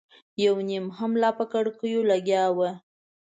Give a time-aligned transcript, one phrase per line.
[0.45, 2.59] یو نيم هم لا په کړکيو لګیا و.